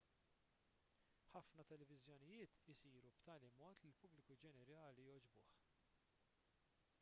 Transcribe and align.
ħafna 1.33 1.65
televiżjonijiet 1.71 2.57
isiru 2.73 3.03
b'tali 3.09 3.51
mod 3.59 3.85
li 3.85 3.93
l-pubbliku 3.93 4.39
ġenerali 4.47 5.05
jogħġbuh 5.11 5.55